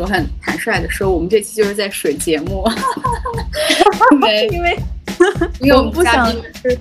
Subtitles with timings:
[0.00, 2.66] 我很坦率的说，我们这期就是在水节目，
[4.12, 4.78] 因为因为
[5.60, 6.26] 因为我们不想
[6.62, 6.78] 是，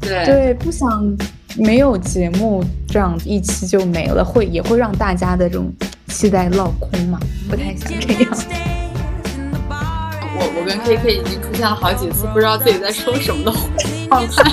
[0.00, 1.16] 对对，不想
[1.56, 5.72] 没有节目这样一期就没了，会也会让大家的这种
[6.06, 7.18] 期待落空嘛，
[7.50, 8.32] 不太想这样。
[9.68, 13.52] 我我跟 K K 已经出现了好几次不知道自己在说什么的
[14.08, 14.52] 状态，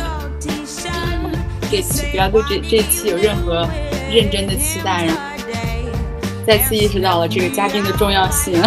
[1.70, 3.68] 这期不要对这这期有任何
[4.12, 5.29] 认真的期待，然后。
[6.50, 8.60] 再次意识到了这个嘉宾的重要性。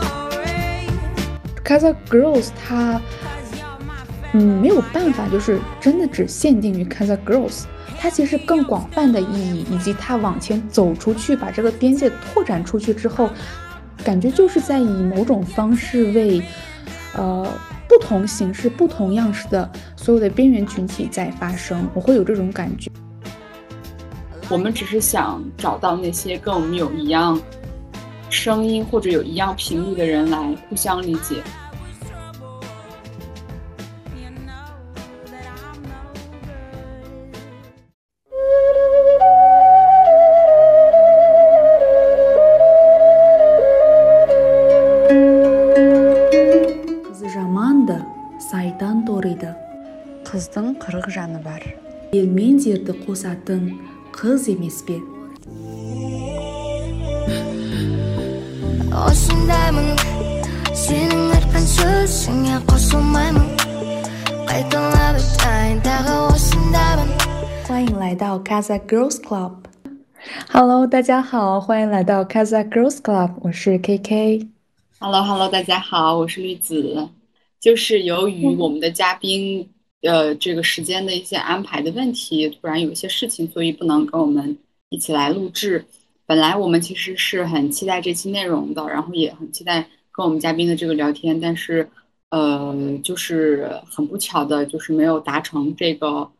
[1.62, 2.98] Casa Girls，它
[4.32, 7.64] 嗯没有办法，就是真的只限定于 Casa Girls，
[7.98, 13.28] 它其实更广泛的意义，以及它往前走出去，把这个边界拓展出去之后，
[14.02, 16.42] 感觉就是在以某种方式为
[17.14, 17.46] 呃
[17.86, 22.90] 不同形式、不同样式的所有的边缘群体在发声，我会有这种感觉。
[24.49, 27.39] 我们只是想找到那些跟我们有一样
[28.29, 31.43] 声音或者有一样频率的人来互相理解。
[47.35, 48.05] Заманда
[48.39, 49.51] сайдан торыйды.
[50.27, 51.63] Қыздың қырық жаны бар.
[52.13, 53.75] Ел мен жерді қосатын
[54.15, 54.97] қыз емес пе
[58.95, 59.89] осындаймын
[60.71, 63.47] сенің айтқан сөзіңе қосылмаймын
[64.47, 67.09] қайталап айтайын тағы осындаймын
[67.67, 77.09] 欢迎来到 Casa Girls Club。Hello，大家好，欢迎来到 Casa Girls Club，我是 KK。Hello，Hello，大家好，我是绿子。
[77.59, 79.69] 就是由于我们的嘉宾。
[80.02, 84.56] 呃，这个时间的一些安排的问题，突然有一些事情，所以不能跟我们
[84.88, 85.84] 一起来录制。
[86.24, 91.86] 本来我们其实是很期待这期内容的，然后也很期待跟我们嘉宾的这个聊天，但是，
[92.30, 96.30] 呃，就是很不巧的，就是没有达成这个，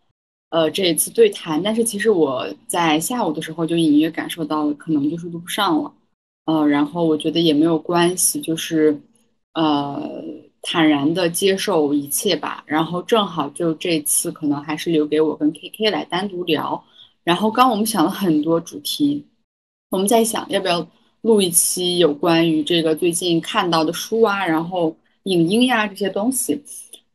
[0.48, 1.62] 呃，这一次对谈。
[1.62, 5.92] 但是其实我在下午的时候就隐约感受到了，可能就是录不上了。
[6.46, 8.98] 呃，然后我觉得也没有关系，就是，
[9.52, 10.39] 呃。
[10.62, 16.84] 坦然的接受一切吧，然后正好就这次可能还是留给我跟 KK 来单独聊。
[17.24, 19.26] 然后刚我们想了很多主题，
[19.90, 20.86] 我们在想要不要
[21.22, 26.62] 录一期有关于这个最近看到的书啊，然后影音呀这些东西，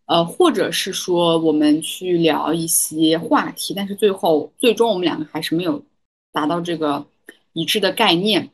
[0.06, 5.84] 呃，或者是说我们去聊一些话题，但是最后最终我们两个还是没有
[6.32, 7.06] 达到这个
[7.54, 8.50] 一致的概念。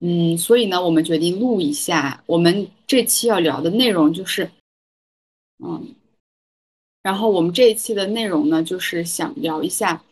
[0.00, 2.22] 嗯，所以呢，我们决定录一下。
[2.26, 4.50] 我们这期要聊的内容就是，
[5.58, 5.94] 嗯，
[7.02, 10.04] 然后我们这一期的内容呢，就是想聊一下，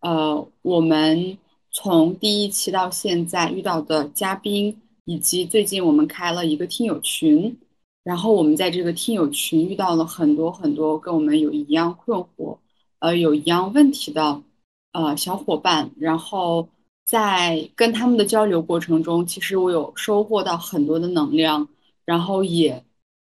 [0.00, 1.38] 呃，我们
[1.70, 7.56] 从第一期到现在遇到的嘉宾，以及最近我们开了一个听友群，
[8.02, 12.58] 然后我们在这个听友群遇到了很多很多跟我们有一样困惑，
[12.98, 14.42] 呃，有一样问题的，
[14.90, 16.68] 呃，小伙伴，然后。
[17.08, 21.66] 在跟他们的交流过程中，其实我有收获到很多的能量，
[22.04, 22.84] 然后也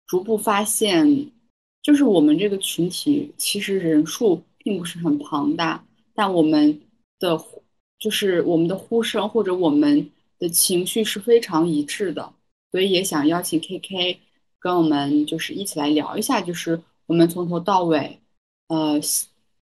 [0.06, 1.30] 逐步发现，
[1.82, 5.82] 就是我们这个群体其实人数并不是很庞大，
[6.14, 6.78] 但我们
[7.18, 7.42] 的
[7.98, 12.30] 就是我们的呼声或者我们的情绪是非常一致的，
[12.70, 14.18] 所以也想邀请 KK
[14.58, 18.20] 跟我们就是一起来聊一下，就是我们从头到尾，
[18.68, 19.00] 呃，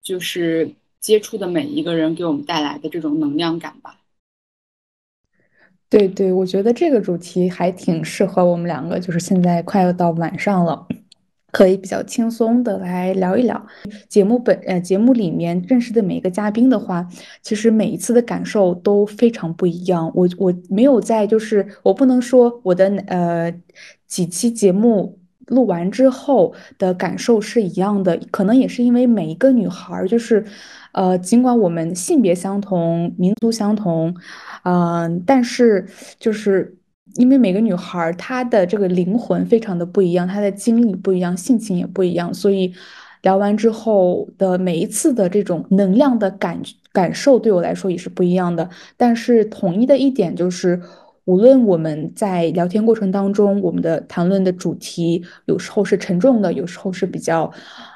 [0.00, 0.72] 就是。
[0.98, 3.95] 接触的每一个人给我们带来的这种能量感吧。
[5.88, 10.86] 对对，我觉得这个主题还挺适合我们两个，就是现在快要到晚上了，
[11.52, 13.66] 可以比较轻松的来聊一聊。
[14.08, 17.06] 节目本呃节目里面认识的每一个嘉宾的话，
[17.40, 20.10] 其实每一次的感受都非常不一样。
[20.14, 23.54] 我我没有在，就是我不能说我的呃
[24.06, 25.18] 几期节目。
[25.48, 30.44] 录完之后的感受是一样的，可能也是因为每一个女孩儿，就是，
[30.90, 34.12] 呃，尽管我们性别相同、民族相同，
[34.66, 35.86] 嗯，但是
[36.18, 36.76] 就是
[37.14, 42.74] 因为每个女孩她的这个灵魂非常的不一样，她的经历不一样，性情也不一样，所以
[43.22, 46.60] 聊完之后的每一次的这种能量的感
[46.92, 48.68] 感受对我来说也是不一样的。
[48.96, 50.82] 但是统一的一点就是。
[51.26, 57.50] 无论我们在聊天过程当中，我们的谈论的主题有时候是沉重的，有时候是比较，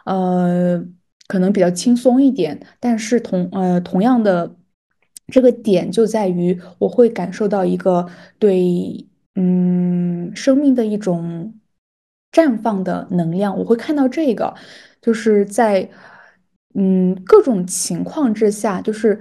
[0.04, 0.84] 呃，
[1.28, 4.52] 可能比较轻松一点，但是同呃同样的
[5.30, 8.06] 这个点就在于，我会感受到一个
[8.38, 9.06] 对
[9.36, 11.54] 嗯生命的一种
[12.32, 14.52] 绽放的能量，我会看到这个，
[15.00, 15.88] 就是在
[16.74, 19.20] 嗯各种情况之下，就是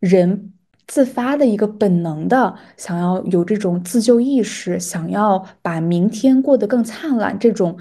[0.00, 0.52] 人。
[0.90, 7.76] 自发的一个本能的想要有这种自救意识，想要把明天过得更灿烂，这种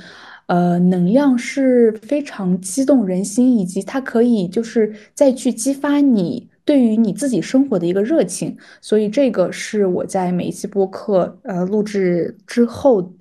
[0.47, 8.55] 呃能量是非常激动人心，以及它可以就是再去激发你对于你自己生活的一个热情。
[8.79, 13.11] 所以这个是我在每一期播客呃录制之后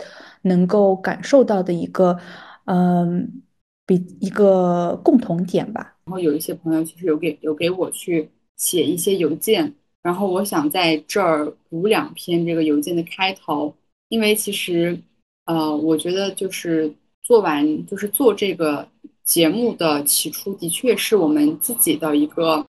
[0.42, 2.18] 能够感受到的一个
[2.66, 3.42] 嗯。
[3.88, 5.94] 比一个共同点吧。
[6.06, 9.72] 然后有一些朋友其实有给有给我去写一些邮件，
[10.02, 13.72] 然后我想在这儿读两篇这个邮件的开头，
[14.08, 14.98] 因为其实
[15.44, 18.88] 呃，我觉得就是做完就是做这个
[19.22, 22.66] 节目的起初，的确是我们自己的一个，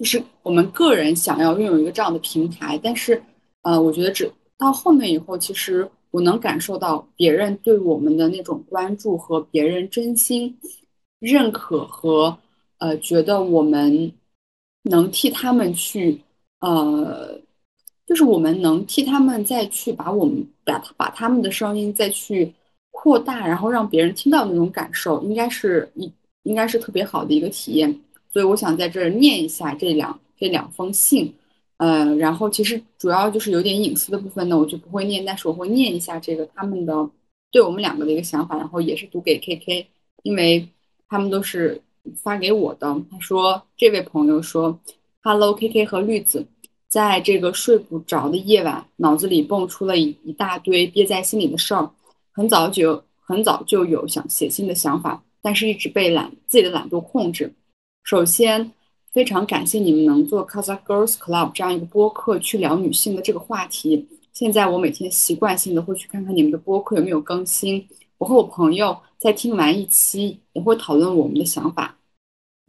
[0.00, 3.22] 就是我们个人想要拥有一个这样的平台，但是
[3.62, 5.88] 呃，我觉得只到后面以后，其实。
[6.12, 10.58] 我能感受到别人对我们的那种关注和别人真心
[11.20, 12.36] 认可和
[12.78, 14.12] 呃，觉得我们
[14.82, 16.20] 能替他们去
[16.58, 17.40] 呃，
[18.08, 22.52] 就是我们能替他们再去把我们把把他们的声音再去
[22.90, 26.12] 扩大，然后让别人听到那种感受，应该是一
[26.42, 27.96] 应该是特别好的一个体验。
[28.32, 31.34] 所以我想在这儿念一下这两这两封信。
[31.76, 37.08] 呃，然后其实主要就是有点隐私的部分呢，我就不会念，但是我会念一下这个他们的
[37.50, 39.86] 对我们两个的一个想法，然后也是读给 K K，
[40.22, 40.68] 因为
[41.08, 41.80] 他们都是
[42.22, 43.02] 发给我的。
[43.10, 44.78] 他说，这位朋友说
[45.22, 46.46] ，Hello K K 和绿子，
[46.86, 51.90] 在这个睡不着的夜晚，脑子里蹦出了一一大堆憋在心里的事儿，
[52.30, 57.54] 很早就很早就有想写信的想法，但是一直被懒自己的懒惰控制。
[58.02, 58.72] 首先。
[59.12, 64.06] 非常感谢你们能做 Kazakh Girls Club 这样一个播客去聊女性的这个话题。
[64.32, 67.84] 现在我每天习惯性的会去看看你们的播客有没有更新。
[68.18, 71.96] 我和我朋友在听完一期也会讨论我们的想法。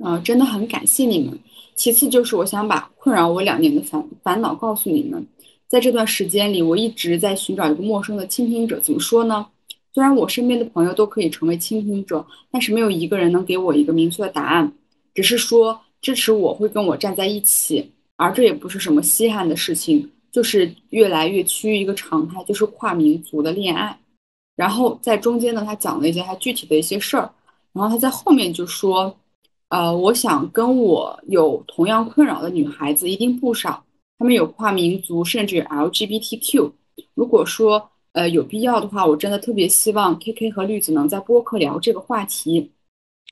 [0.03, 1.37] 嗯，真的很感谢你们。
[1.75, 5.23] 其次就是我想把困扰我两年的烦烦恼告诉你们。
[5.67, 8.79] 在这段时间里，我一直在寻找一个陌生的倾听者。
[8.79, 9.45] 怎么说呢？
[9.93, 14.73] 虽然我身边的朋友都可以成为倾听者，但是没有一个人能给我一个明确的答案。
[15.13, 15.81] 只是说。
[16.01, 23.95] 支持我会跟我站在一起，而这也不是什么稀罕的事情，就是越来越趋于一个常态，就是跨民族的恋爱。
[24.55, 27.31] 然后在中间呢，他讲了一些他具体的一些事儿，
[27.71, 29.15] 然后他在后面就说，
[29.69, 33.83] 呃，我想跟我有同样困扰的女孩子一定不少，
[34.17, 36.71] 她们有跨民族，甚至 LGBTQ。
[37.13, 42.71] 如果说呃有必要的话，我真的特别希望 KK 和绿子能在播客聊这个话题。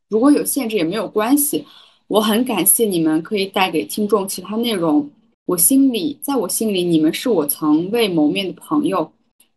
[0.09, 1.65] 如果有限制也没有关系。
[2.07, 5.07] 我很感谢你们可以带给听众其他内容。
[5.45, 9.11] 我心里，在我心里，你们是我从未谋面的朋友。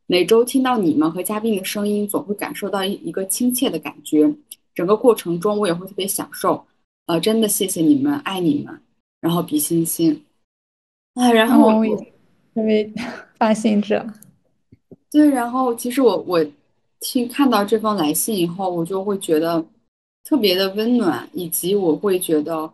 [0.06, 4.30] 每周听到你们和嘉宾的声音，总会感受到一一个亲切的感觉。
[4.74, 6.62] 整个过程中，我也会特别享受。
[7.06, 8.78] 呃，真的谢谢你们，爱你们。
[9.22, 10.22] 然后比心心
[11.14, 11.86] 啊，然后我
[12.52, 12.92] 因为
[13.38, 14.06] 发信者，
[15.10, 16.44] 对，然后其实我我
[17.00, 19.64] 听看到这封来信以后，我就会觉得。
[20.24, 22.72] 特别的温暖，以及我会觉得，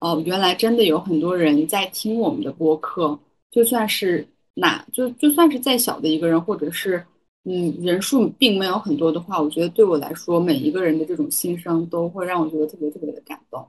[0.00, 3.18] 哦，原来真的有很多人在听我们的播客，
[3.50, 7.04] 就算是哪就就算是再小的一个人，或者是
[7.44, 13.66] 嗯人数并没有很多的话，我觉得对我来说，每一个人的这种心声都会让我觉得特别特别的感动。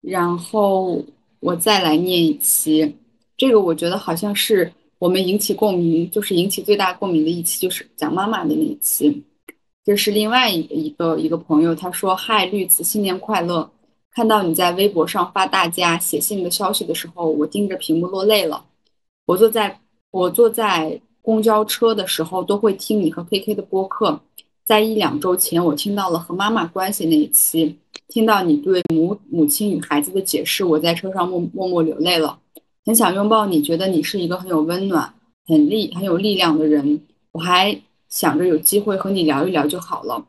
[0.00, 1.04] 然后
[1.40, 2.96] 我再来念一期，
[3.36, 9.22] 这个我觉得好像是我们引起共鸣，就是引起最大共鸣的一期，就是讲妈妈的那一期。
[9.84, 13.68] 这是另外一一个一个朋友，他说：“嗨，绿子，新年快乐！
[14.12, 18.64] 看到你在微博上发大家写信的消息的时候，我盯着屏幕落泪了。
[19.26, 19.80] 我坐在
[20.12, 24.20] 我坐在公交车的时候，都会听你和 KK 的播客。
[24.64, 32.38] 在一两周前，我听到了和妈妈关系那一期，听到你对母母亲与孩子的解释，我在车上默默默流泪了，
[32.86, 35.12] 很想拥抱你，觉得你是一个很有温暖、
[35.48, 37.00] 很力很有力量的人。
[37.32, 37.76] 我还。”
[38.12, 40.26] 想着有机会和你聊一聊就好了，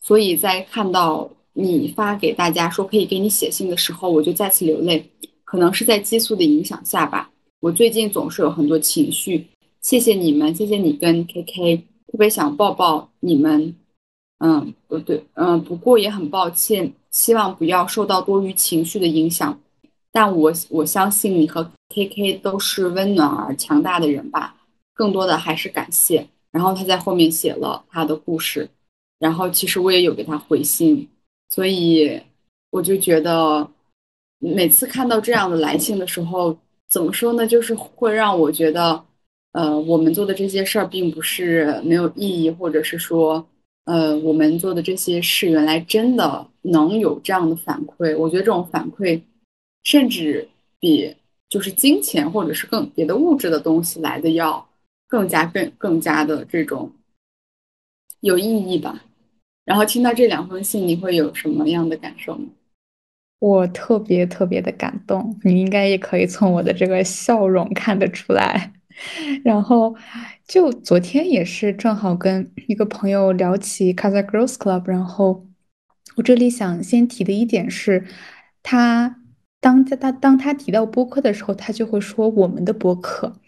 [0.00, 5.08] 所以在看到你发给大家说可以给你写信的时候，我就再次流泪。
[5.44, 9.46] 可能是在激素的影响下吧，我最近总是有很多情绪。
[9.80, 11.76] 谢谢你们，谢谢你跟 KK，
[12.10, 13.76] 特别想抱抱你们。
[14.38, 19.60] 嗯，不对，嗯，不过也很抱歉，希望不要受到多余情绪的影响。
[20.10, 24.56] 但我我相信你和 KK 都是温暖而强大的人吧。
[24.94, 26.26] 更多的还是感谢。
[26.52, 28.68] 然后他在后面写了他的故事，
[29.18, 31.08] 然后其实我也有给他回信，
[31.48, 32.20] 所以
[32.70, 33.66] 我就觉得
[34.38, 36.56] 每次看到这样的来信的时候，
[36.88, 37.46] 怎么说呢？
[37.46, 39.02] 就是会让我觉得，
[39.52, 43.46] 呃，我们做的这些事儿并不是没有意义，或者是说，
[43.84, 48.16] 呃，我们做的这些事原来真的能有这样的反馈。
[48.16, 49.20] 我觉得这种反馈，
[49.84, 51.14] 甚至比
[51.48, 54.66] 就是金钱或者是更别的物质的东西来的要
[55.12, 56.90] 更加更更加的这种
[58.20, 59.04] 有意义吧。
[59.66, 62.46] 然后听到这两封信，你会有什么样的感受呢？
[63.38, 68.72] 我特别特别的感动，你应该也可以从我的这个笑容看得出来。
[69.44, 69.94] 然后，
[70.48, 75.46] 就昨天也是正好跟一个朋友聊起 Casa Girls Club，然后
[76.16, 78.06] 我这里想先提的一点是，
[78.62, 79.20] 他
[79.60, 83.38] 当他当他提到播客的时候，他就会说我们的播客。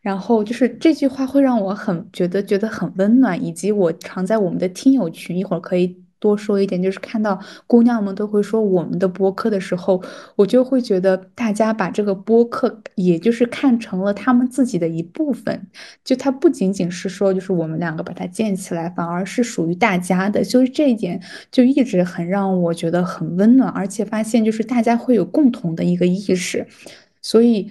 [0.00, 10.02] 然后就是这句话会让我很觉得觉得很温暖，以及我常在我们的听友群，一会儿可以多说一点，就是看到姑娘们都会说我们的播客的时候，
[10.36, 15.66] 我就会觉得大家把这个播客也就是看成了他们自己的一部分，
[16.04, 21.20] 就它不仅仅是说就是我们两个把它建起来，反而是属于大家的，就是这一点
[21.52, 26.66] 就一直很让我觉得很温暖，而且发现就是大家会有共同的一个意识，
[27.20, 27.70] 所以。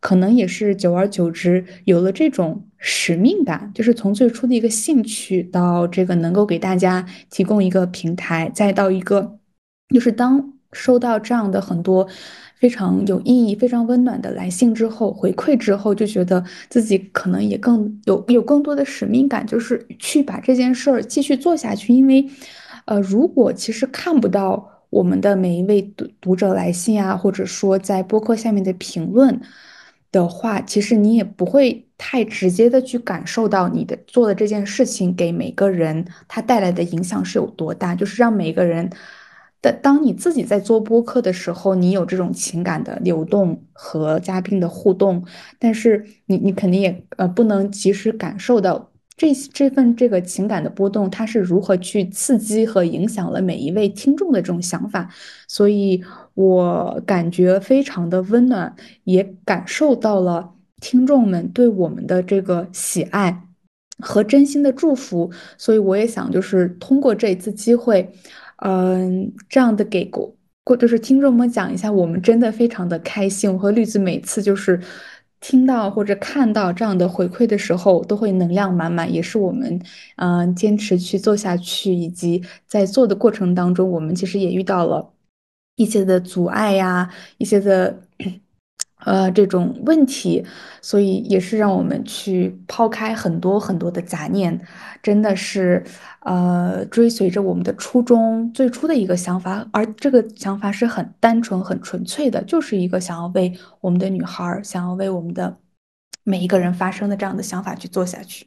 [0.00, 9.38] 可能也是久而久之有了这种使命感，就是从最初的一个兴趣到这个能够给大家提供一个平台，再到一个
[9.92, 12.06] 就是当收到这样的很多
[12.60, 21.92] 非常有意义、非常温暖的来信之后，回馈之后，就觉得自己可能也更有有更多的使命感，就是去把这件事儿继续做下去。
[21.92, 22.24] 因为，
[22.84, 29.40] 呃，如果其实看不到我们的每一位读读者来信啊，或者说在播客下面的评论。
[30.10, 37.94] 的话，其实你也不会太直接的去感受到你的做的这件事情给每个人他带来的影响是有多大。
[37.94, 38.90] 就是让每个人
[39.60, 45.24] 的，当你自己在做播客的时候，你有这种情感的流动和嘉宾的互动，
[45.58, 48.90] 但是你你肯定也呃不能及时感受到。
[49.18, 55.10] 这这份这个情感的波动，它是如何去刺激和影响了每一位听众的这种想法？
[55.48, 56.00] 所以
[56.34, 63.42] 我感觉非常的温暖，也感受到了听众们对我们的这个喜爱
[63.98, 65.28] 和真心的祝福。
[65.56, 68.08] 所以我也想，就是通过这一次机会，
[68.58, 70.32] 嗯，这样的给过
[70.62, 73.52] 过，就是听众们讲一下，我们真的非常的开心。
[73.52, 74.80] 我和绿子每次就是。
[75.40, 79.80] 听到或者看到这样的回馈的时候，都会能量满满，也是我们
[80.16, 85.12] 嗯坚持去做下去，以及在做的过程当中，我们其实也遇到了
[85.76, 88.02] 一些的阻碍呀，一些的。
[89.08, 90.44] 呃，这种问题，
[90.82, 94.60] 所以也是让我们去抛开很多很多的杂念，
[95.02, 95.82] 真的是，
[96.20, 103.50] 呃，追随着我们的初衷，最初的一个想法，而这个想法是很单纯、很纯粹的，就是一个想要为
[103.80, 105.56] 我们的女孩，想要为我们的
[106.24, 108.46] 每一个人发声的这样的想法去做下去。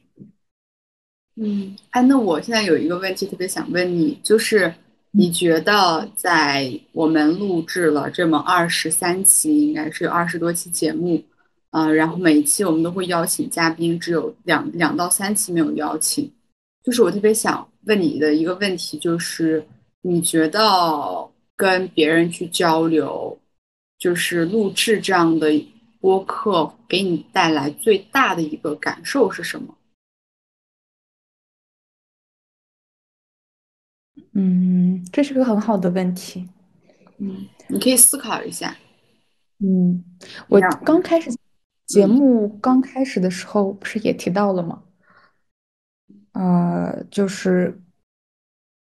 [1.34, 4.72] 嗯，哎，那我现在有一个问题特别想问你，就是。
[5.14, 11.22] 你觉得在我们录制了这么二十三期，应该是有二十多期节目，
[11.70, 16.32] 呃，然后每一期我们都会邀请嘉宾，只有两两到三期没有邀请。
[16.82, 19.62] 就是我特别想问你的一个问题，就是
[20.00, 23.38] 你觉得跟别人去交流，
[23.98, 25.46] 就是录制这样的
[26.00, 29.74] 播客，给你带来最大的一个感受是什么？
[34.34, 36.48] 嗯，这是个很好的问题。
[37.18, 38.76] 嗯，你可以思考一下。
[39.58, 40.02] 嗯，
[40.48, 41.30] 我刚开始
[41.86, 44.82] 节目刚开始的时候，不是也提到了吗？
[46.32, 47.78] 呃，就是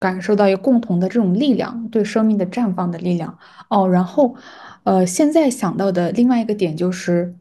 [0.00, 3.38] 感受到有共同的这种力量，对生命的绽放的力量。
[3.70, 4.34] 哦，然后，
[4.82, 7.36] 呃，现在想到的另外一个点就是，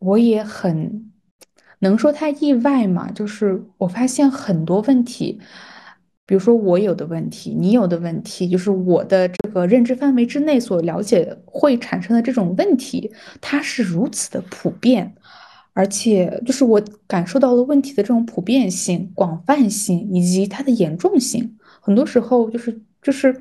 [0.00, 1.12] 我也很
[1.78, 5.40] 能说太意外嘛，就是我发现很多问题。
[6.26, 13.12] 比如说我有的问题，你有的问题，就是我的这个认知范围之内所了解会产生的这种问题，
[13.42, 15.14] 它是如此的普遍，
[15.74, 21.58] 而且就是我感受到了问题的这种普遍性、广泛性以及它的严重性。
[21.82, 23.38] 很多时候就是就是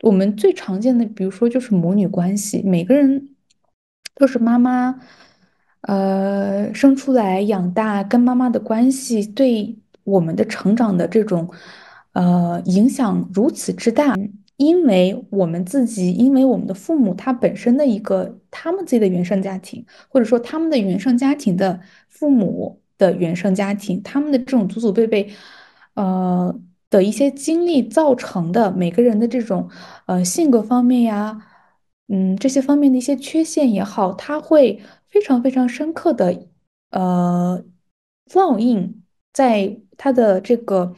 [0.00, 3.36] 我们最常见的，比如说就是母女关系，每个人
[4.16, 4.98] 都是妈妈，
[5.82, 11.48] 呃，生出来养大，跟妈妈的关系对我们的成长的这种。
[12.16, 14.14] 呃，影响如此之大，
[14.56, 25.30] 因为我们自己，因为我们的父母他本身的一个他们自己的原生家庭，或者说他们的原生家庭的父母的原生家庭，他们的这种祖祖辈辈，
[25.92, 26.58] 呃
[26.88, 29.68] 的一些经历造成的每个人的这种
[30.06, 31.38] 呃性格方面呀，
[32.08, 36.46] 嗯这些方面的一些缺陷也好，他会非常非常深刻的
[36.92, 37.62] 呃
[38.30, 39.02] 烙印
[39.34, 40.94] 在他的这个。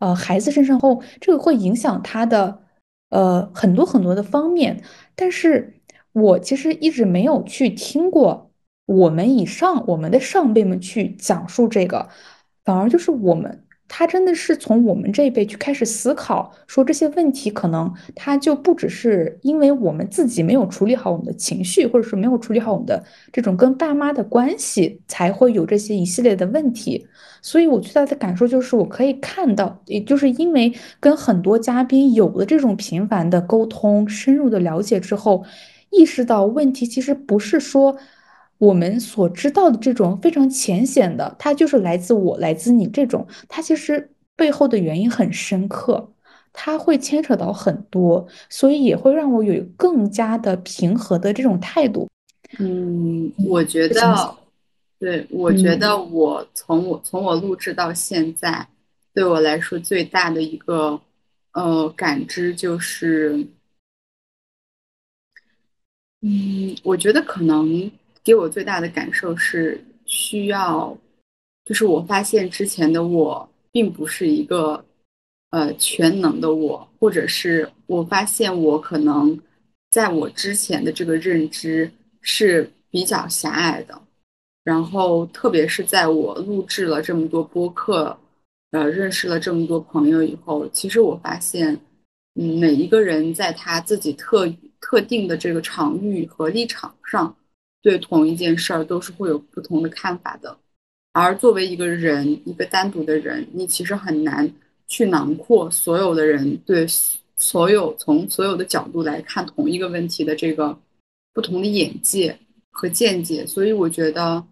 [0.00, 2.62] 呃，孩子身上后，这个会影响他的
[3.10, 4.82] 呃很多很多的方面。
[5.14, 5.80] 但是
[6.12, 8.50] 我其实一直没有去听过
[8.86, 12.08] 我们以上我们的上辈们去讲述这个，
[12.64, 13.64] 反而就是我们。
[13.92, 27.04] 他真的是从我们这一辈去开始思考，说这些问题可能他就不只是因为我们自己没有处理好我们的情绪，或者是没有处理好我们的这种跟爸妈的关系，才会有这些一系列的问题。
[27.42, 35.44] 所以我最大的感受就是，我可以看到，也就是因为跟很多嘉宾有了这种频繁的沟通、深入的了解之后，
[35.90, 37.96] 意识到问题其实不是说。
[38.60, 46.12] 我们所知道的这种非常浅显的，它就是来自我，来自你这种，它其实背后的原因很深刻，
[46.52, 52.06] 它会牵扯到很多，所以也会让我有更加的平和的这种态度。
[52.58, 54.36] 嗯，我觉得，
[54.98, 58.68] 对，我觉得我从我从我录制到现在，
[59.14, 61.00] 对我来说最大的一个
[61.54, 63.46] 呃感知就是，
[66.20, 67.90] 嗯，我觉得可能。
[68.22, 70.96] 给我最大的感受是需要，
[71.64, 74.84] 就是我发现之前的我并不是一个
[75.50, 79.40] 呃全能的我，或者是我发现我可能
[79.90, 84.00] 在我之前的这个认知是比较狭隘的，
[84.64, 88.18] 然后特别是在我录制了这么多播客，
[88.72, 91.74] 呃，认识了这么多朋友以后，其实我发现，
[92.34, 94.46] 嗯，每一个人在他自己特
[94.80, 97.34] 特定的这个场域和立场上。
[97.82, 100.56] 对同一件事儿都是会有不同的看法的，
[101.12, 104.50] 而作为一个人，一个单独的人，你其实很难
[104.86, 106.86] 去囊括所有的人对
[107.36, 110.78] 所有从所有的角度来看同一个问题的这个
[111.32, 112.38] 不同的眼界
[112.70, 113.46] 和见解。
[113.46, 114.44] 所以我觉得，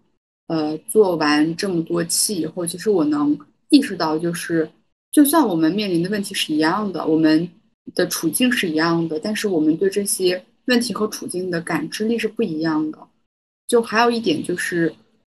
[0.47, 3.37] 呃，做完这么多期以后，其实我能
[3.69, 4.67] 意识到，就是
[5.11, 7.47] 就算我们面临的问题是一样的，我们
[7.93, 12.97] 的处境是一样的，但是我们对这些问题和处境的感知力是不一样的。
[13.69, 14.91] 就还有一点就是，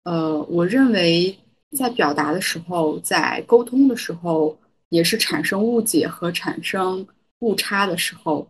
[0.04, 1.36] 呃，我认为
[1.76, 4.56] 在表达的时候，在沟通的时候，
[4.90, 7.04] 也是产生误解和产生
[7.40, 8.46] 误差的时候，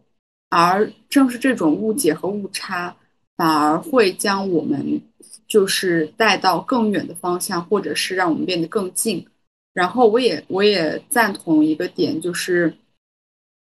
[0.50, 2.94] 而正是这种误解和误差，
[3.38, 5.00] 反而会将我们
[5.48, 9.26] 就是带到更远的方向，或者是让我们变得更近。
[9.72, 12.76] 然后，我也我也赞同一个点，就是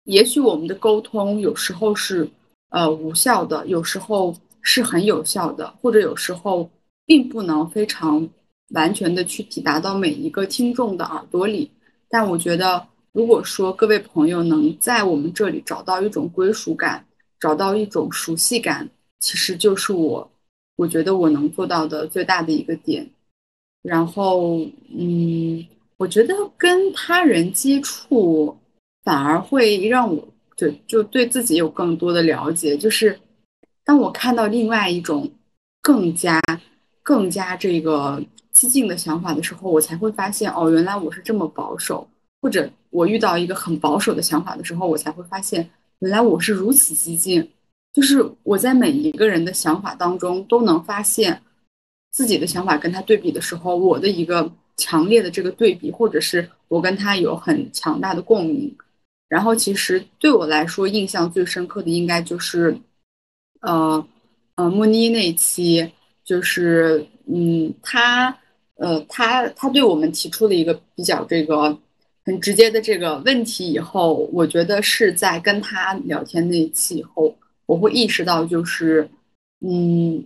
[0.06, 2.28] 也许我们的沟通有时候是
[2.70, 4.36] 呃无效的，有时候。
[4.70, 6.70] 是很有效的，或者有时候
[7.06, 8.28] 并不能非常
[8.72, 11.72] 完全的去抵达到每一个听众的耳朵里。
[12.10, 17.06] 但我觉得，如果说各位朋友能在我们这里找到一种归属感，
[17.40, 18.90] 找到一种熟悉感，
[19.22, 20.30] 其实就是我，
[20.76, 23.10] 我觉得我能做到的最大的一个点。
[23.82, 28.54] 然后，嗯，我觉得跟他人接触
[29.06, 30.28] 反而会让我
[30.58, 33.18] 就就对自己有更多的了解，就是。
[33.88, 35.32] 当我看到另外一种
[35.82, 36.42] 更加、
[37.02, 38.22] 更加这个
[38.52, 42.06] 激进的想法的时候，我才会发现，哦，原来我是这么保守；
[42.42, 45.70] 或者我遇到一个很保守的想法的时候，我才会发现，
[46.00, 47.50] 原来我是如此激进。
[47.94, 51.42] 就是我在每一个人的想法当中都能发现
[52.12, 58.76] 自己的想法跟他对比的时候，我的一个强烈的这个对比，或者是我跟他有很强大的共鸣。
[59.30, 62.78] 然后，其实对我来说，印象最深刻的应该就是。
[63.62, 64.08] 呃，
[64.56, 65.92] 呃，莫妮那一期
[66.24, 68.38] 就是，嗯，他，
[68.76, 71.78] 呃，他他对我们提出了一个比较这个
[72.24, 79.10] 很直接的这个问题以后，我觉得是在跟他聊天那一期以后，我会意识到，就是，
[79.66, 80.24] 嗯，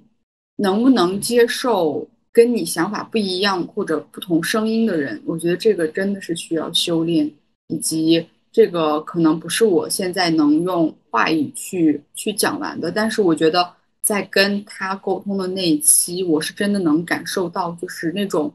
[0.58, 7.32] 能不能接受跟你想法不一样或者不同声音的人，我觉得这个真的是需要修炼
[7.68, 8.28] 以及。
[8.52, 18.54] 这个可能不是我现在能用话语去去讲完的，但是我觉得在跟他沟通的那一期，我是真的能感受到，就是那种，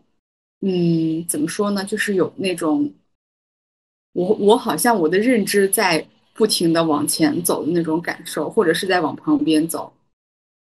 [0.60, 2.92] 嗯，怎么说呢，就是有那种，
[4.12, 9.90] 我我好像我的认知在不停的往前走的那种感受，或者是在往旁边走，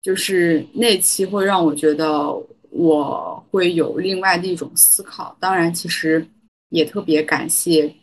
[0.02, 2.36] 就是那期会让我觉得
[2.72, 5.38] 我会有另外的一种思考。
[5.40, 6.28] 当然，其实
[6.70, 7.94] 也特别感谢。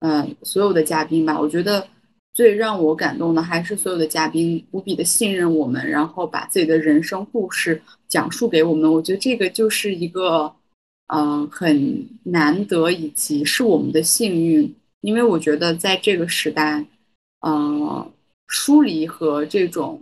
[0.00, 1.84] 嗯，所有的嘉宾吧，我觉得
[2.32, 8.92] 最让我感动的还是所有的嘉宾无比的信任我们，然后把自己的人生故事讲述给我们。
[8.92, 10.54] 我觉得这个就是一个，
[11.12, 16.86] 嗯，很难得以及是我们的幸运，因为我觉得在这个时代，
[17.44, 18.08] 嗯，
[18.46, 20.00] 疏离和这种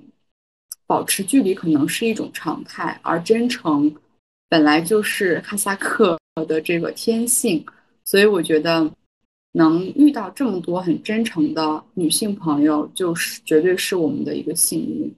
[0.87, 3.91] 保持距离可能是一种常态，而真诚
[4.51, 7.65] 本来就是哈萨克的这个天性，
[8.05, 8.93] 所以我觉得。
[9.57, 15.15] 能遇到这么多很真诚的女性朋友，就是绝对是我们的一个幸运。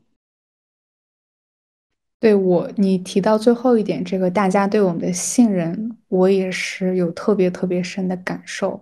[2.20, 8.80] 对我，你提到最后一点，这个大家对我们的信任，我也是有特别特别深的感受，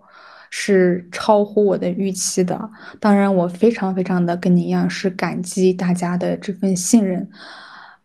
[0.51, 2.71] 是超乎我的预期的。
[3.01, 7.29] 当然，我非常非常的跟你一样，是感激大家的这份信任。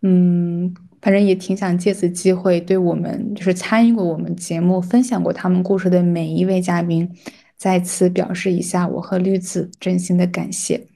[0.01, 7.09] 嗯，反正也挺想借此机会，对我们就是参与过我们节目、分享过他们故事的每一位嘉宾，
[7.57, 10.87] 再次表示一下我和绿子真心的感谢。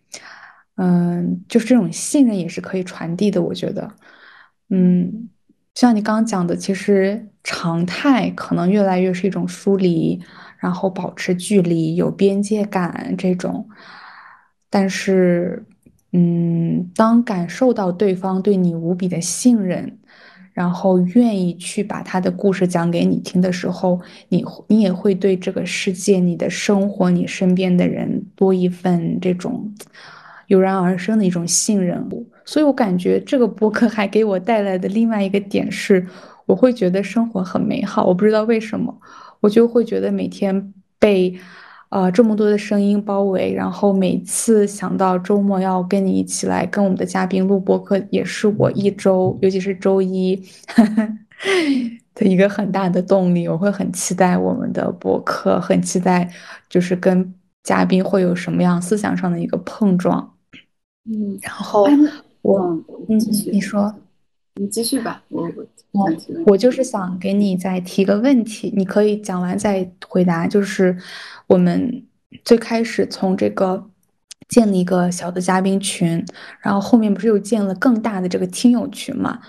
[0.75, 3.89] 嗯，就是这种信任也是可以传递的，我觉得。
[4.69, 5.29] 嗯，
[5.73, 10.21] 像你刚刚讲的，其实常态可能越来越是一种疏离，
[10.57, 13.67] 然后保持距离、有边界感这种。
[14.69, 15.65] 但是，
[16.17, 19.97] 嗯，当感受到对方对你无比的信任，
[20.53, 23.99] 然后愿意去把他的故事讲给你听的时候，
[24.29, 29.69] 你你也会对这个世界、你的生活、你身边的人多一份这种
[30.47, 32.07] 油然而生的一种信任。
[32.45, 36.07] 所以我感觉这个播客还给我带来的另外一个点是，
[36.45, 38.05] 我会觉得生活很美好。
[38.05, 38.97] 我不知道为什么，
[39.41, 41.37] 我就会觉得每天被，
[41.95, 50.35] 呃这么多的声音包围，然后每次想到周末要跟你一起来跟我们的嘉宾录播客，也是我一周，尤其是周一
[52.13, 53.47] 的一个很大的动力。
[53.47, 56.29] 我会很期待我们的播客，很期待
[56.69, 60.33] 就是跟嘉宾会有什么样思想上的一个碰撞。
[61.09, 61.87] 嗯，然后。
[62.41, 62.59] 我
[63.09, 63.17] 嗯，
[63.51, 63.91] 你说，
[64.57, 65.21] 你继续吧。
[65.29, 65.51] 我
[65.91, 66.09] 我
[66.45, 70.47] 我就是想给你再提个问题，你可以讲完再回答。
[70.47, 70.97] 就是
[71.47, 72.05] 我们
[72.43, 73.89] 最开始从这个
[74.47, 76.25] 建了一个小的嘉宾群，
[76.61, 79.41] 然后后面不是又建了更大的这个听友群嘛？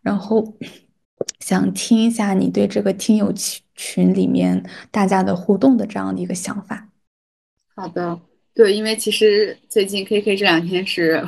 [0.00, 0.54] 然后
[1.40, 6.88] 想听一下你对这个听友群群里面大家的互动的这样的一个想法。
[7.74, 8.18] 好的，
[8.54, 11.22] 对，因为其实最近 K K 这两天是。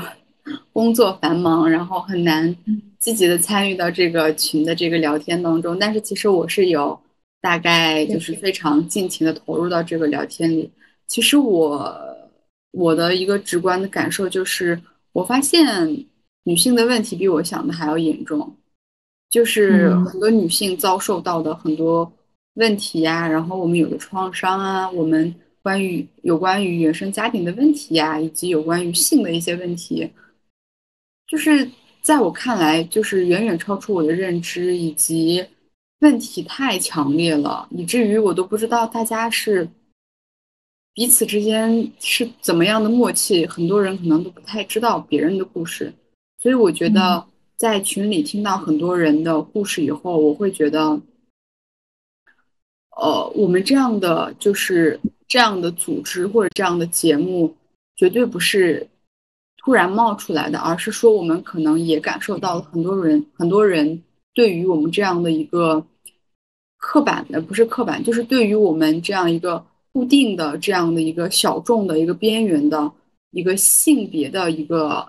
[0.79, 2.55] 工作繁忙，然后很难
[3.01, 5.77] 积极的参与到这个群的这个聊天当中。
[5.77, 6.97] 但是其实我是有
[7.41, 10.71] 大概就是非常尽情的投入到这个聊天里。
[11.09, 11.93] 其实我
[12.71, 14.81] 我的一个直观的感受就是，
[15.13, 15.67] 我发现
[16.45, 18.55] 女性的问题比我想的还要严重，
[19.29, 22.09] 就是很多女性遭受到的很多
[22.55, 30.09] 问题呀，然后我们有的创伤啊，我们关于有关于原生家庭的问题呀，以及有关于性的一些问题。
[31.29, 35.45] 就是在我看来，就是远远超出我的认知，以及
[36.01, 39.69] 问题太强烈了，以至于我都不知道大家是
[40.95, 43.47] 彼此之间是怎么样的默契。
[43.47, 45.93] 很多人可能都不太知道别人的故事，
[46.39, 47.23] 所以我觉得
[47.57, 50.99] 在群里听到很多人的故事以后，我会觉得，
[52.97, 57.55] 呃，我们这样的就是这样的组织或者这样的节目，
[57.97, 58.89] 绝对不是。
[59.69, 64.03] 突然冒出来的，而是说我们可能也感受到了很多人，很多人
[64.33, 65.85] 对于我们这样的一个
[66.79, 72.91] 刻板的，不是刻板，就是对于我们这样一个固定的这样的一个小众的一个边缘的
[73.33, 75.07] 一个性别的一个，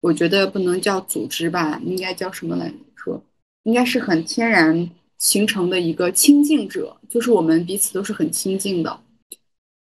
[0.00, 3.20] 我觉得不能叫组织吧，应该叫什么来说？
[3.64, 9.00] 应该是很天然形成的一个亲近者，就是我们彼此都是很亲近的。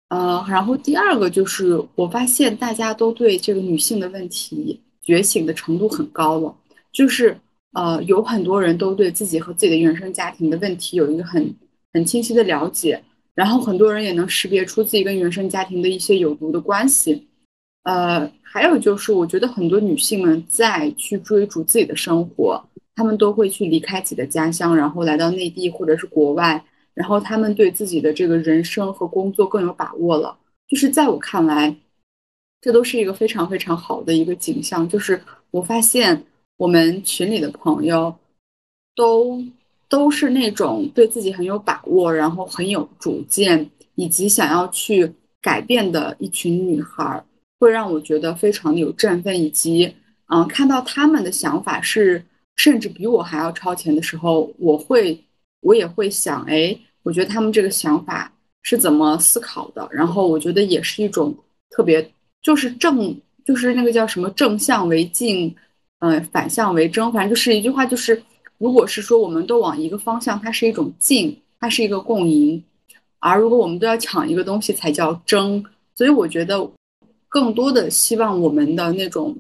[0.10, 6.56] 呃，然后第二个就是我发现大家都对这个女性的问题觉醒的程度很高了，
[6.92, 7.40] 就是
[7.74, 11.56] 呃有很多人都对自己和自己的原生家庭的问题有一个很
[11.94, 13.04] 很清晰的了解，
[13.36, 17.28] 然后很多人也能识别出自己跟原生家庭的一些有毒的关系，
[17.84, 22.60] 呃，还有就是我觉得很多女性们在去追逐自己的生活，
[22.96, 26.66] 她们都会去离开自己的家乡，然后来到内地或者是国外。
[26.94, 31.76] 然后他们对自己的这个人生和工作更有把握了，就是在我看来，
[32.62, 34.88] 这都是一个非常非常好的一个景象。
[34.88, 35.22] 就是
[35.52, 36.26] 我发现
[36.58, 38.14] 我们群里的朋友，
[38.96, 39.42] 都
[39.88, 47.24] 都是那种对自己很有把握，然后很有主见，以及想要去改变的一群女孩，
[47.60, 49.96] 会让我觉得非常的有振奋，以及
[50.28, 52.24] 嗯，看到他们的想法是
[52.58, 55.20] 甚至比我还要超前的时候，我会
[55.62, 56.78] 我也会想，哎。
[57.02, 61.34] 我觉得他们这个想法是怎么思考的，然后我觉得也是一种
[61.70, 65.56] 特别，就是正，就是那个叫什么正向为进，
[66.00, 68.22] 嗯，反向为争，反正就是一句话，就是
[68.58, 72.62] 如果是说我们都往一个方向，它是一种进，它是一个共赢，
[73.20, 75.64] 而如果我们都要抢一个东西，才叫争。
[75.96, 76.70] 所以我觉得
[77.30, 79.36] 更多的希望我们的那种。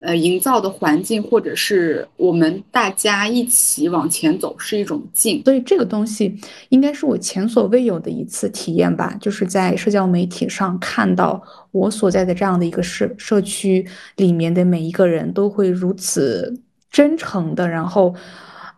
[0.00, 5.42] 呃，营造的环境，或者是我们大家一起往前走，是一种劲。
[5.44, 6.34] 所以这个东西
[6.70, 13.86] 应该是我前所未有的一次体验吧，就是在社交媒体上看到我所在的这样的一个社社区
[14.16, 16.58] 里面的每一个人都会如此
[16.90, 18.14] 真诚的，然后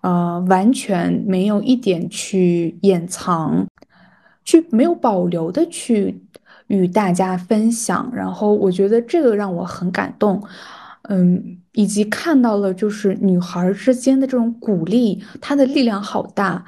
[0.00, 3.64] 呃完全没有一点去掩藏，
[4.44, 6.20] 去没有保留的去
[6.66, 10.42] 与大家分享，然后我觉得这个让我很感动，
[11.08, 16.64] 嗯，以及看到了就是女孩之间的这种鼓励，她的力量好大，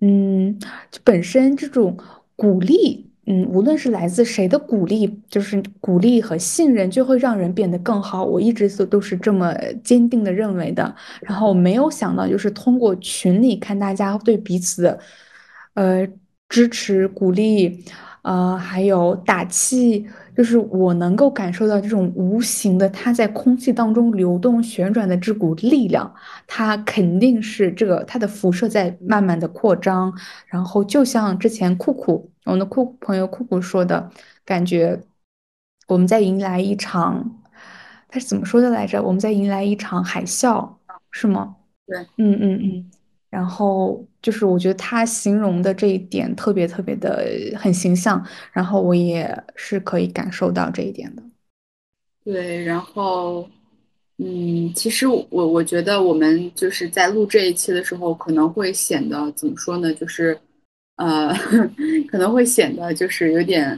[0.00, 0.58] 嗯，
[0.90, 1.96] 就本身这种
[2.36, 3.08] 鼓励。
[3.24, 8.24] 嗯，无论是来自谁的鼓励，就是鼓励和信任，就会让人变得更好。
[8.24, 10.92] 我一直都都是这么坚定的认为的。
[11.20, 14.98] 然后没有想到，就是通过群里看大家对彼此，
[15.74, 16.04] 呃，
[16.48, 17.84] 支持、鼓励，
[18.22, 20.04] 呃，还有打气。
[20.34, 26.12] 就是我能够感受到这种无形的，它在空气当中流动旋转的这股力量，
[26.46, 30.12] 它肯定是这个它的辐射在慢慢的扩张。
[30.46, 34.10] 然后就像之前酷酷，我们的酷朋友酷酷说的，
[34.44, 34.98] 感觉
[35.86, 37.42] 我们在迎来一场，
[38.08, 39.02] 他是怎么说的来着？
[39.02, 40.68] 我们在迎来一场海啸，
[41.10, 41.56] 是吗？
[41.86, 42.90] 对，嗯嗯嗯。
[43.28, 47.26] 然后就是我觉得他形容的这一点特别特别的
[47.58, 51.22] 很形象，然后我也是可以感受到这一点的。
[52.24, 53.44] 对，然后，
[54.18, 59.92] 嗯，其实我我觉得我们就是在录这一期的时候，可能会显得怎么说呢？
[59.94, 60.38] 就是，
[60.96, 61.34] 呃，
[62.08, 63.76] 可能会显得就是有点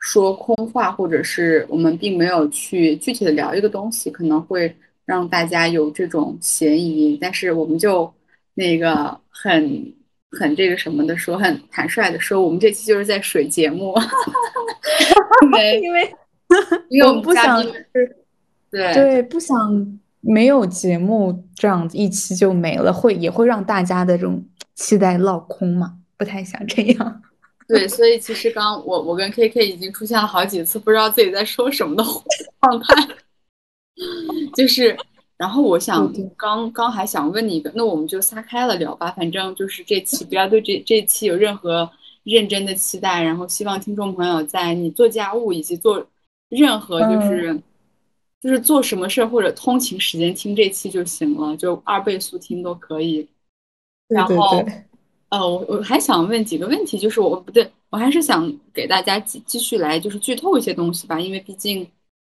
[0.00, 7.16] 说空话，或者是我们并没有去具体的聊一个东西，可能会让大家有这种嫌疑。
[7.18, 8.12] 但是我们就。
[8.58, 9.94] 那个很
[10.32, 13.94] 很这个什么的说，很坦率的说，我们这期就是在水节目，
[15.46, 16.14] 因为因为
[16.88, 17.62] 因为我们不想
[18.68, 19.56] 对对不想
[20.20, 24.44] 没有节目这样一期就没了，会也会让大家的这种
[24.74, 27.22] 期待落空嘛，不太想这样。
[27.68, 32.02] 对，所以其实刚我我跟 K K 已经出现了好几次不知道自己在说什么的
[32.60, 33.14] 状态，
[34.56, 34.96] 就是。
[35.38, 41.88] 然后我想刚刚还想问你一个，那我们就撒开了聊吧，反正就是这期不要对这这期有任何
[42.24, 46.04] 认真的期待，然后希望听众朋友在你做家务以及做
[46.48, 47.62] 任何就是
[48.40, 53.24] 就是做什么事儿或者通勤时间听这期就行了，就二倍速听都可以。
[54.08, 54.66] 然后
[55.28, 61.86] 呃，我我还想问几个问题，就是我不对我还是想给大家继继续来就是剧透一些东西吧，因为毕竟。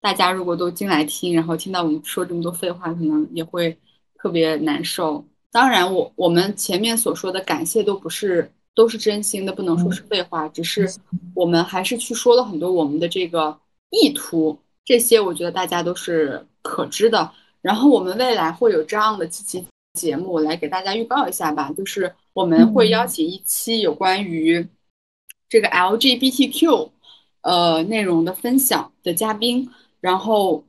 [0.06, 3.76] 大家如果都进来听，然后听到我们说这么多废话，可能也会
[4.20, 5.26] 特别难受。
[5.52, 10.88] 当然，我我们前面所说的感谢都不是都是真心的，不能说是废话，只是
[11.34, 13.58] 我们还是去说了很多我们的这个
[13.90, 17.32] 意图，这些我觉得大家都是可知的。
[17.64, 19.66] 然后我们未来会有这样的几期
[19.96, 24.68] 节目来给大家预告一下吧，就是我们会邀请一期有关于
[25.50, 26.92] 这个 LGBTQ
[27.42, 29.68] 呃内容的分享的嘉宾。
[30.06, 30.64] 然后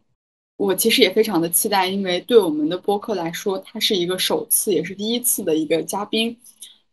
[0.57, 6.35] 我其实也非常的期待，因为对我们的播客来说，他是一个首次也是第一次的一个嘉宾，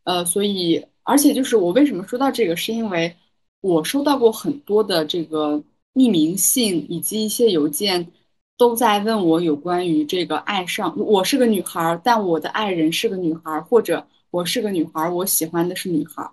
[0.04, 3.16] 呃，所以而且就是我为什么说到这个，是因为
[3.62, 8.12] 我收到过很多的这个匿名信以及一些邮件，
[8.58, 16.30] 都在问我有关于这个爱上我是个女孩，但我的爱人是个女孩，或者我是个女孩，我喜欢的是女孩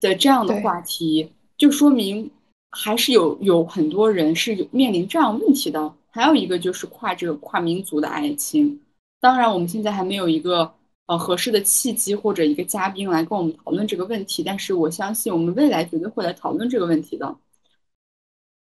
[0.00, 2.30] 的这样的话题，就说明。
[2.76, 8.80] 还是有有很多人是有面临这样问题的，还有一个就是跨这个跨民族的爱情。
[9.20, 10.70] 当然，我们现在还没有一个
[11.06, 17.36] 呃合适的契机或者一个嘉宾来跟我们讨论这个问题，但是我相信我们未来绝对会来讨论这个问题的。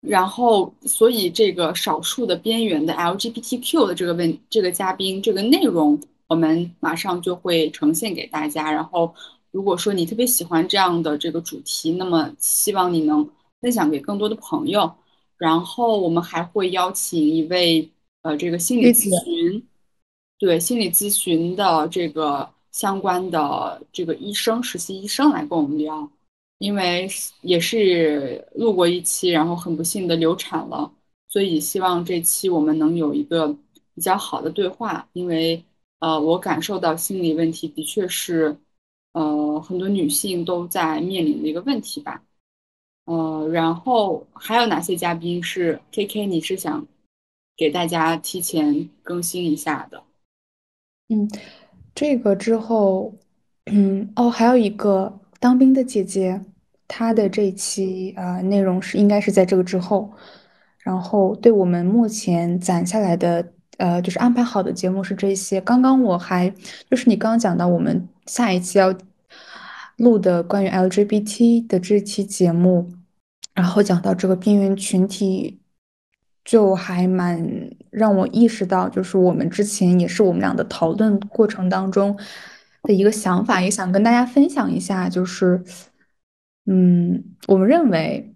[0.00, 8.70] 然后，所以这个少数的边缘的 LGBTQ 的这个问这个嘉宾这个内容，我们马上就会呈现给大家。
[8.70, 9.12] 然后，
[9.50, 13.28] 如果说你特别喜欢这样的这个主题，那么希望你能。
[13.60, 14.90] 分享给更多的朋友，
[15.36, 17.90] 然后我们还会邀请一位
[18.22, 19.66] 呃，这个心理咨询，
[20.38, 26.10] 对心理咨询的这个相关的这个医生，实习医生来跟我们聊，
[26.58, 27.08] 因为
[27.42, 30.92] 也是录过一期，然后很不幸的流产了，
[31.28, 33.48] 所以希望这期我们能有一个
[33.94, 35.64] 比较好的对话，因为
[36.00, 38.54] 呃，我感受到心理问题的确是
[39.12, 42.22] 呃很多女性都在面临的一个问题吧。
[43.06, 46.26] 呃，然后还有哪些嘉宾是 K K？
[46.26, 46.86] 你是想
[47.56, 50.02] 给大家提前更新一下的？
[51.08, 51.28] 嗯，
[51.94, 53.14] 这个之后，
[53.66, 56.40] 嗯，哦，还有一个当兵的姐姐，
[56.86, 60.12] 她的这一期啊内容是应该是在这个之后。
[60.78, 65.60] 然后，对我们目前攒下来的呃，就是安排好的节目是这些。
[65.60, 66.48] 刚刚我还
[66.88, 68.94] 就是你刚刚讲到我们下一期要
[69.96, 72.90] 录的关于 LGBT 的这期节目。
[73.54, 75.60] 然后讲到这个边缘群体
[76.44, 82.16] 就还蛮让我意识到，就是我们之前也是我们俩的讨论过程当中
[82.82, 85.64] 的一个想法，也想跟大家分享一下，就是，
[86.66, 88.34] 嗯，我们认为，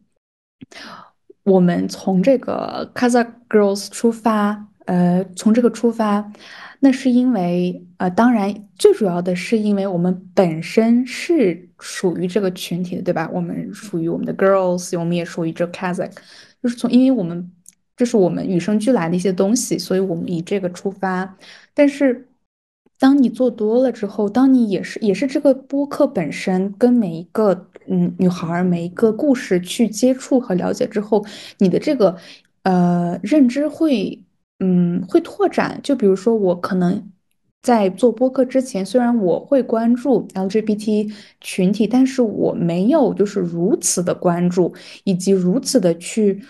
[1.42, 6.33] 我们从这个 Kazakh Girls 出发，呃，从这个出发，
[6.81, 13.31] 那是因为，呃，当然最主要的是因为我们本身是属于这个群体的，对吧？
[13.33, 16.12] 我们属于我们的 Girls，我们也属于这 Kazakh，
[16.62, 17.51] 就是从，因为我们。
[17.97, 21.37] 这是我们与生俱来的一些东西，所以我们以这个出发。
[21.75, 22.27] 但是，
[22.99, 31.23] 当你做多了之后，当你也是也是这个播客本身跟每一个嗯女孩每一个故事去接触和了解之后，
[31.59, 32.16] 你的这个
[32.62, 34.19] 呃认知会
[34.61, 35.81] 嗯会拓展。
[35.83, 37.11] 就比如说，我可能
[37.62, 44.73] 在做播客之前，虽然我会关注 LGBT 群体，但是我没有就是如此的关注，
[45.05, 46.42] 以及如此的去。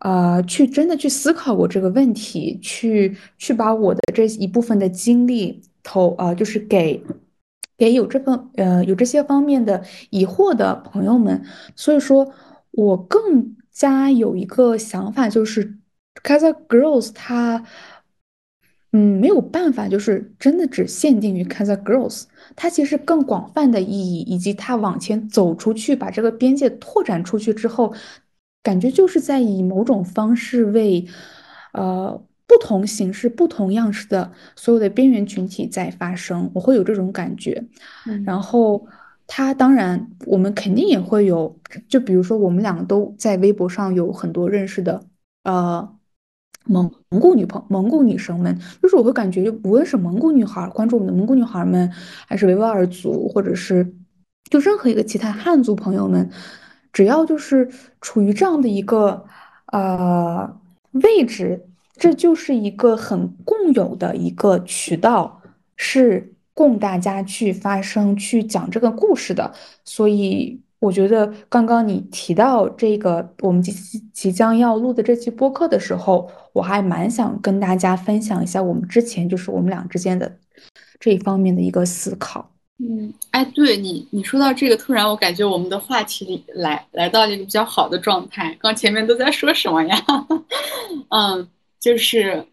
[0.00, 7.02] 呃，去真的去思考过这个问题，去去把我的这一部分的精力投呃，就是给
[7.78, 11.42] 给有这份呃有这些方面的疑惑的朋友们。
[11.74, 12.30] 所以说，
[12.72, 15.78] 我更加有一个想法，就是
[16.22, 17.64] k a z a Girls 它
[18.92, 22.24] 嗯没有办法，就是真的只限定于 Caza Girls，
[22.54, 27.94] 它其实更广泛的意义，以及它往前走出去，把这个边界拓展出去之后。
[28.62, 31.06] 感觉就是在以某种方式为，
[31.74, 37.62] 呃，不同形式、不同样式的所有的边缘群体在发声，我会有这种感觉。
[38.24, 38.86] 然后，
[39.26, 41.54] 他当然，我们肯定也会有，
[41.90, 45.04] 就比如说，我们两个都在微博上有很多认识的，
[45.42, 45.96] 呃，
[46.66, 51.90] 蒙蒙古女朋蒙古女生们，就是我会感觉，就无论是蒙古女孩关注我们的蒙古女孩们，
[52.26, 53.94] 还是维吾尔族，或者是
[54.50, 56.30] 就任何一个其他汉族朋友们。
[56.92, 57.68] 只要就是
[58.00, 59.24] 处于这样的一个
[59.72, 60.60] 呃
[60.92, 65.42] 位置，这就是一个很共有的一个渠道，
[65.76, 69.52] 是供大家去发声、去讲这个故事的。
[69.84, 73.72] 所以我觉得刚刚你提到这个我们即
[74.12, 80.30] 即将要录的这期播客的时候，我还蛮想跟大家分享一下我们之前就是我们俩之间的
[81.00, 82.50] 这一方面的一个思考。
[82.78, 88.54] 嗯，哎，对你，你说到这个，突然我感觉我们的话题里来来到了一个比较好的状态。
[88.60, 89.96] 刚前面都在说什么呀？
[91.08, 91.48] 嗯，
[91.80, 92.44] 就是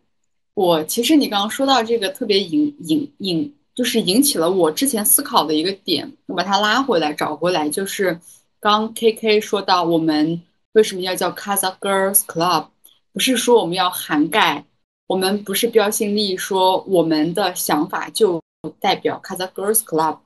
[0.54, 8.20] 我其实你刚刚说到这个特别引引引，就是引起了我之前思考的一个点，我把它拉回来找回来，就是
[8.60, 10.40] 刚 K K 说到我们
[10.74, 12.68] 为什么要叫 Kazakh Girls Club，
[13.12, 14.64] 不是说我们要涵盖，
[15.08, 18.40] 我们不是标新立异，说我们的想法就。
[18.80, 20.20] 代表 Kazakh Girls Club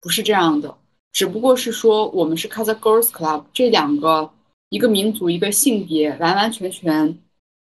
[0.00, 0.76] 不是这样的，
[1.12, 4.28] 只不过是说我们是 Kazakh Girls Club 这两个
[4.70, 7.16] 一个民族一个性别完完全全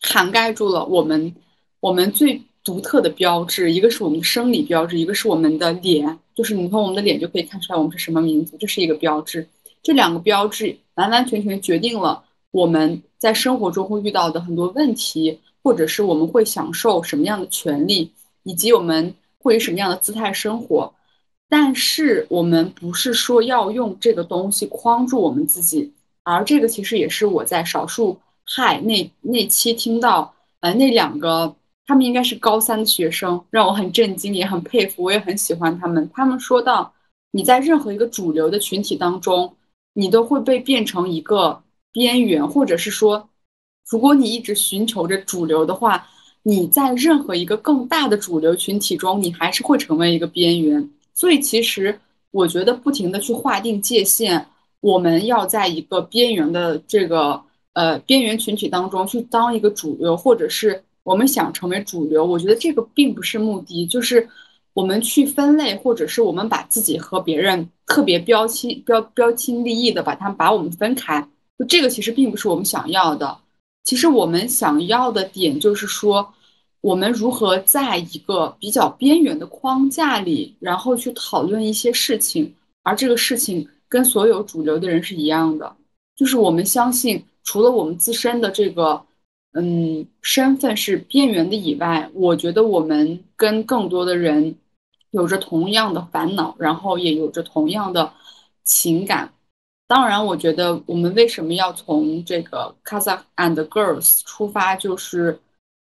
[0.00, 1.37] 涵盖住了我们
[1.80, 9.46] 我们最独特的标志，一个是我们的生理标志，一个是我们的脸，就是你从我们的脸就可以看出来我们是什么民族，这是一个标志。
[9.83, 18.11] 这两个标志完完全全决定了我们在生活中会遇到的很多问题，或者是我们会享受什么样的权利，
[18.42, 19.14] 以及我们。
[19.42, 20.92] 会以什么样的姿态生活？
[21.49, 25.90] 但是我们不是说要用这个东西框住我们自己，
[26.25, 31.57] 而这个其实也是我在少数嗨那那期听到，呃，那两个
[31.90, 36.09] 他们应该是高三的学生，让我很震惊，也很佩服，我也很喜欢他们。
[36.14, 36.94] 他们说到，
[37.33, 39.53] 你在任何一个主流的群体当中，
[39.94, 43.29] 你都会被变成一个边缘，或者是说，
[43.88, 46.07] 如果你一直寻求着主流的话。
[46.42, 50.88] 你在任何一个更大的主流群体中，你还是会成为一个边缘。
[51.12, 52.00] 所以，其实
[52.31, 54.46] 我觉得不停的去划定界限，
[54.81, 57.38] 我们要在一个边缘的这个
[57.74, 62.24] 呃边缘群体当中去当一个主流，或者是我们想成为主流。
[62.24, 64.28] 我觉得这个并不是目的，就是
[64.72, 71.26] 我们去分类，或者是我们把自己和别人特别标签标标新立异的把他们把我们分开，
[71.58, 73.38] 就这个其实并不是我们想要的。
[73.83, 76.33] 其实我们想要的点就是说，
[76.83, 85.75] 我们如何在一个比较边缘的框架里，然后去讨论一些事情，而这个事情跟所有主流的人是一样的，
[86.14, 89.02] 就是我们相信，除了我们自身的这个，
[89.53, 94.57] 嗯，身份是边缘的以外，我觉得我们跟更多的人
[95.11, 98.13] 有着同样的烦恼，然后也有着同样的
[98.63, 99.33] 情感。
[99.88, 105.40] 当然，我觉得我们为什么要从这个 Kazakh and Girls 出发，就是，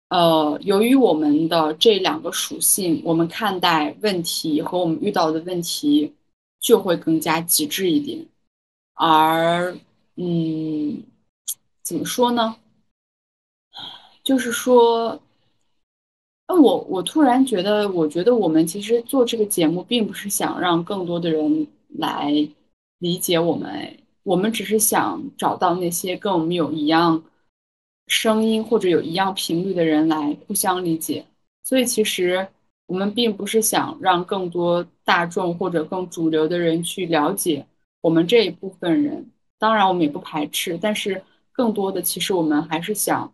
[0.09, 6.13] 呃，由于我们的这两个属性，我们看待问题和我们遇到的问题
[6.59, 8.27] 就会更加极致一点。
[8.95, 9.77] 而，
[10.17, 11.05] 嗯，
[11.85, 12.57] 怎么说呢？
[14.25, 15.21] 就是说，
[16.49, 21.67] 那我我突然觉得，我觉得我们其实做这个节目，并不是想让更多的人
[21.99, 22.33] 来
[23.01, 27.23] 理解我们，我们只是想找到那些跟我们有一样
[28.07, 31.27] 声音或者有一样频率的人来互相理解。
[31.63, 32.49] 所以，其实
[32.87, 37.67] 我们并不是想让更多大众或者更主流的人去了解
[38.01, 39.31] 我们这一部分人。
[39.59, 41.23] 当然，我们也不排斥，但是
[41.53, 43.31] 更多的，其实我们还是想。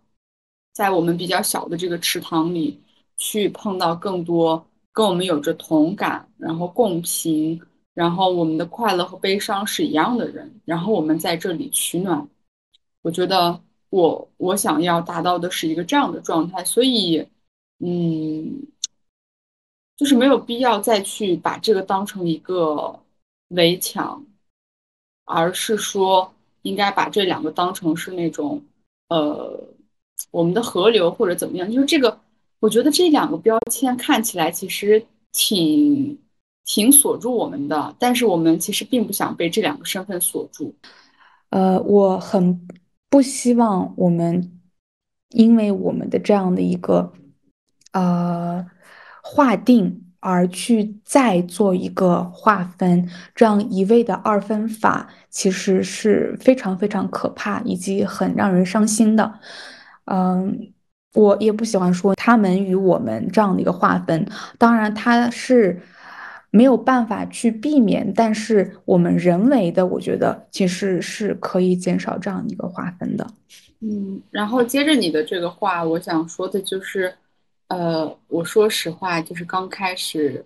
[0.72, 2.80] 在我们比较小的这个池塘里，
[3.16, 7.60] 去碰到更多跟我们有着同感，然后共频，
[7.92, 12.26] 然后我们的快乐和悲伤是一样的人，然后我们在这里取暖。
[13.02, 13.60] 我觉得
[13.90, 17.26] 我我想要达到的是一个这样的状态，所以，
[17.80, 18.62] 嗯，
[19.96, 22.98] 就是没有必要再去把这个当成一个
[23.48, 24.24] 围墙，
[25.24, 28.62] 而是说应该把这两个当成是那种，
[29.08, 29.62] 呃。
[30.30, 32.20] 我们的河流或者怎么样，就是这个，
[32.58, 36.18] 我觉得这两个标签看起来其实挺
[36.64, 40.74] 挺锁住我们的，但是我们其实并不想被这两个身份锁住。
[41.50, 42.68] 呃，我很
[43.08, 44.60] 不希望我们
[45.30, 47.12] 因为我们的这样的一个
[47.92, 48.64] 呃
[49.22, 59.40] 划定而去再做一个划分，这样一味的二分法其实是非常非常可怕以及很让人伤心的。
[60.12, 60.72] 嗯，
[61.14, 64.26] 我也不喜欢说他们与我们这样的一个划分，
[64.58, 65.80] 当然它是
[66.50, 73.24] 没有办法去避免，但是我们人为的，我觉得其实是可以减少这样一个划分的。
[73.78, 77.14] 嗯，然后接着你的这个话，我想说的就是，
[77.68, 80.44] 呃，我说实话，就是刚开始，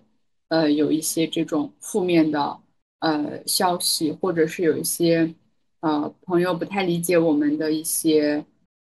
[0.49, 2.55] 呃，有一些这种负面的
[2.99, 5.33] 呃消息，或者是有一些
[5.79, 8.45] 呃朋友不太理解我们的一些。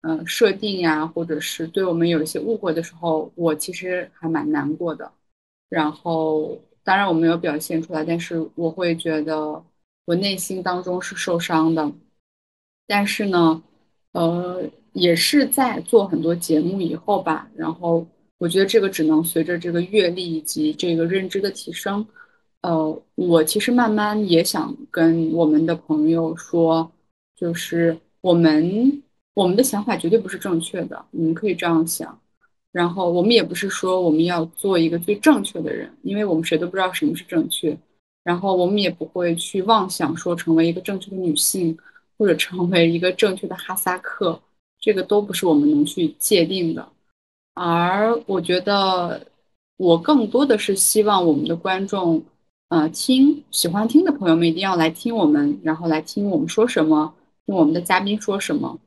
[0.07, 5.11] 嗯，设定呀，或者是对我们有一些误会的时候，我其实还蛮难过的。
[5.67, 9.63] 然后，当然我没有表现出来，但是我会觉得
[10.05, 11.91] 我内心当中是受伤的。
[12.85, 13.63] 但是呢，
[14.11, 14.61] 呃，
[14.93, 18.05] 也是在做很多节目以后吧，然后
[18.37, 22.05] 我觉得这个只能随着这个阅历以及这个认知的提升。
[22.61, 26.91] 呃，我其实慢慢也想跟我们的朋友说，
[27.35, 29.01] 就是我们。
[29.35, 32.17] 我们的想法绝对不是正确的，你们可以这样想。
[32.71, 37.77] 然后我们也不是说我们要做一个最正确的人，因为我们谁都不知道什么是正确。
[38.23, 41.77] 然后我们也不会去妄想说成为一个正确的女性，
[42.17, 44.41] 或者成为一个正确的哈萨克，
[44.79, 46.87] 这个都不是我们能去界定的。
[47.53, 49.25] 而我觉得，
[49.77, 52.23] 我更多的是希望我们的观众，
[52.69, 57.13] 呃，听喜欢听的朋友们一定要来听我们，然后来听我们说什么，
[57.45, 58.79] 听我们的嘉宾说什么。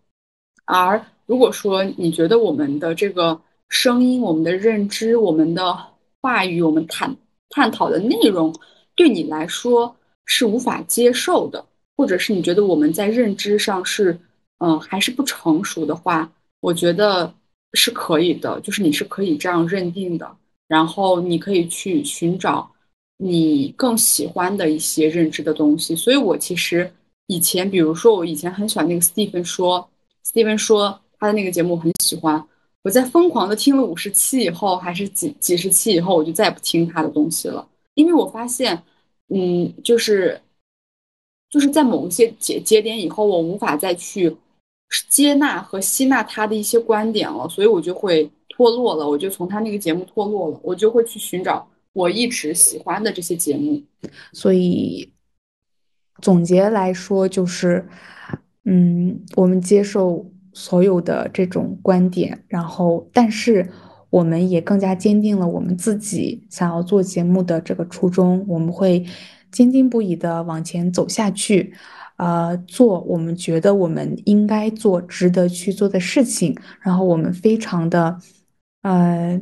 [0.70, 3.40] 而如果说你觉得我们的这个
[3.70, 5.74] 声音、我们的认知、我们的
[6.20, 7.16] 话语、我们探
[7.48, 8.54] 探讨的内容
[8.94, 9.96] 对你来说
[10.26, 11.64] 是无法接受的，
[11.96, 14.18] 或者是你觉得我们在认知上是
[14.58, 17.32] 嗯还是不成熟的话，我觉得
[17.72, 22.70] 是可以的，就是你是可以这样认定的，然后你可以去寻找
[23.16, 25.96] 你更喜欢的一些认知的东西。
[25.96, 26.92] 所以我其实
[27.26, 29.88] 以前，比如说我以前很喜欢那个 Stephen 说。
[30.30, 32.46] Steven 说他的那个节目很喜欢，
[32.82, 38.82] 我在疯狂的听了五十期以后，还是几几十期以后，我就再也不听他的东西了，因为我发现，
[39.28, 40.38] 嗯，就是
[41.48, 44.36] 就是在某一些节节点以后，我无法再去
[45.08, 53.82] 接纳和吸纳他的一些观点了，所以我就会脱落了，我就从他那个节目脱落了，我就会去寻找我一直喜欢的这些节目，
[54.34, 55.10] 所以
[56.20, 57.88] 总结来说就是。
[58.64, 63.70] 嗯，我们接受所有的这种观点，然后，但是
[64.10, 68.44] 我们也更加坚定了我们自己想要做节目的这个初衷。
[68.48, 69.04] 我们会
[69.50, 71.72] 坚定不移的往前走下去，
[72.16, 76.54] 呃，做我们觉得我们应该做、值得去做的事情。
[76.80, 78.18] 然后，我们非常的，
[78.82, 79.40] 呃。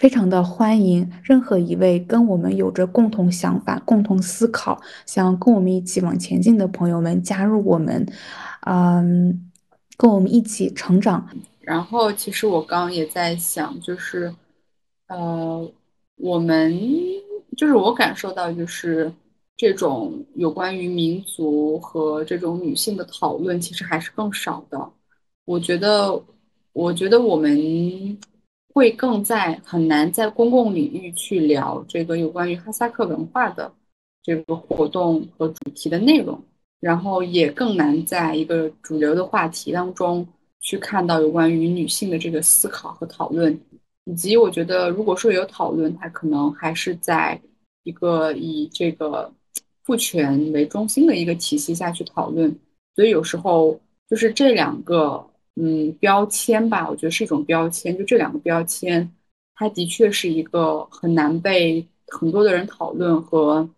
[0.00, 8.06] 非常的欢迎任何一位跟我们有着共同想法、共同思考、想跟我们一起往前进的朋友们加入我们，
[8.62, 9.50] 嗯，
[9.98, 11.28] 跟我们一起成长。
[11.60, 14.34] 然后，其实我刚刚也在想，就是，
[15.08, 15.70] 呃，
[16.16, 16.74] 我们
[17.54, 19.12] 就是我感受到，就是
[19.54, 24.92] 这种有关于民族和这种女性的讨论，其实还是更少的。
[25.44, 26.18] 我觉得，
[26.72, 28.18] 我觉得我们。
[28.80, 33.70] 会更在很难在公共领域去聊这个有关于哈萨克文化的
[34.22, 36.42] 这个活动和主题的内容，
[36.80, 40.26] 然后也更难在一个主流的话题当中
[40.60, 43.60] 去看到有关于女性的这个思考和讨论，
[44.04, 47.38] 以及我觉得如果说有讨论，它可能还是在
[47.82, 49.30] 一个以这个
[49.82, 52.58] 父权为中心的一个体系下去讨论，
[52.96, 53.78] 所以有时候
[54.08, 55.22] 就是这两个
[55.62, 59.14] 嗯标签吧，我觉得是一种标签，就这两个标签，
[59.54, 63.68] 它的确是一个很难被很多的人讨论和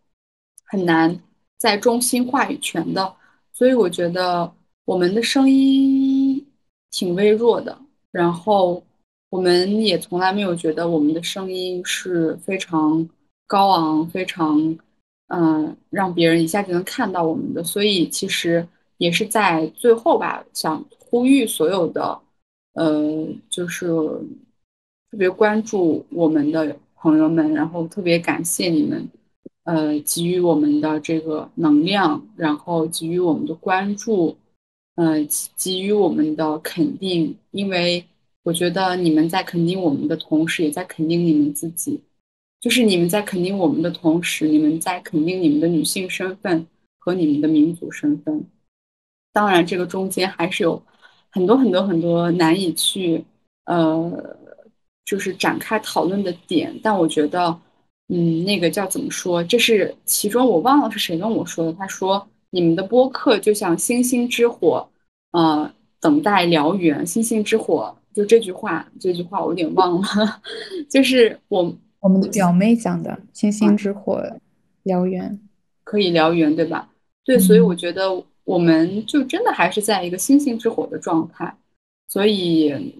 [0.64, 1.20] 很难
[1.58, 3.12] 在中心话语权的，
[3.52, 4.52] 所以我觉得
[4.84, 6.46] 我们的声音
[6.90, 7.76] 挺微弱的，
[8.10, 8.82] 然后
[9.30, 13.08] 我们也从来没有觉得我们的声音是非常
[13.46, 14.78] 高昂、非常
[15.28, 18.66] 嗯让别人一下就能看到我们的，所以其实
[19.02, 22.20] 也是在最后吧，想呼吁所有的
[22.74, 23.88] 呃，就是
[25.10, 29.08] 特别关注我们的朋友们，然后特别感谢你们。
[29.64, 34.36] 呃，给予我们的这个能量，然后给予我们的关注，
[34.94, 35.26] 呃，
[35.56, 38.04] 给予我们的肯定，因为
[38.44, 42.00] 我觉得你们在肯定我们的同时，也在肯定你们自己。
[42.60, 46.64] 就是你们在肯定我们的同时，你们在肯定你们的女性身份
[46.98, 48.44] 和你们的民族身份。
[49.32, 50.82] 当然，这个中间还是有
[51.30, 53.24] 很多很多很多难以去
[53.64, 54.36] 呃，
[55.04, 56.78] 就是展开讨论的点。
[56.82, 57.58] 但我觉得。
[58.08, 59.42] 嗯，那个叫怎么说？
[59.44, 61.72] 这是其中我忘了是谁跟我说的。
[61.72, 64.86] 他说：“你们的播客就像星星之火，
[65.30, 67.06] 呃，等待燎原。
[67.06, 70.42] 星星之火，就这句话，这句话我有点忘了。
[70.90, 74.22] 就是我我们的表妹讲的，星星之火，
[74.84, 75.40] 燎原，
[75.82, 76.90] 可以燎原，对吧？
[77.24, 78.22] 对，所以我觉得
[78.52, 81.56] 我们就真的还是在一个星星之火的状态，
[82.08, 82.94] 所以。”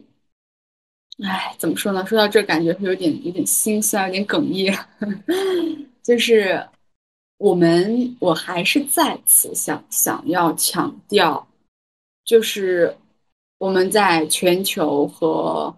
[1.23, 2.05] 哎，怎么说呢？
[2.07, 4.75] 说到这，感觉会有点有点心酸，有点哽咽。
[6.03, 6.67] 就是
[7.37, 11.47] 我们，我还是再次想想要强调，
[12.25, 12.97] 就是
[13.59, 15.73] 我们在全球和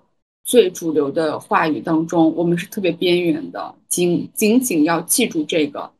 [0.44, 3.74] 最主流的话语当中，我们是特别边缘的。
[3.88, 5.92] 仅仅仅要记住这个，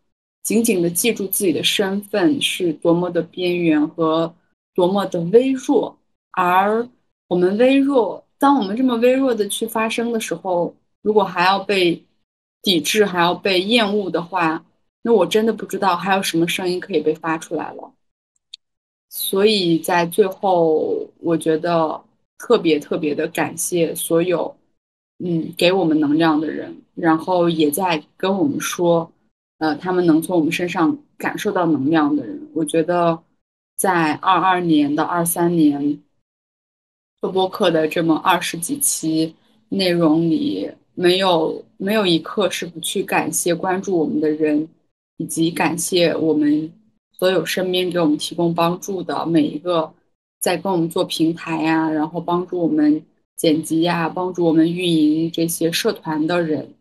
[0.45, 4.33] 紧紧的记住自己的身份是多么的边缘和
[4.75, 5.99] 多么的微弱，
[6.31, 6.89] 而
[7.27, 8.25] 我们微弱。
[8.39, 12.05] 当我们这么微弱的去发声的时候，如果还要被
[12.61, 14.65] 抵制，还要被厌恶的话，
[15.03, 17.95] 那我真的不知道还有什么声音可以被发出来了。
[19.09, 22.03] 所以在最后，我觉得
[22.37, 24.55] 特别特别的感谢所有，
[25.25, 29.11] 嗯，给我们能量的人，然后也在跟我们说，
[29.65, 32.49] 呃，他们能从我们身上感受到能量的人。
[32.53, 33.19] 我觉得
[33.77, 35.99] 在二二年到二三年。
[37.21, 39.35] 做播客的这么二十几期
[39.71, 44.69] 内容里，没有没有一刻是不去感谢关注我们的人，
[45.17, 46.71] 以及感谢我们
[47.19, 49.91] 所有身边给我们提供帮助的每一个
[50.39, 53.03] 在跟我们做平台呀，然后帮助我们
[53.39, 56.75] 剪辑呀，帮助我们运营这些社团的人。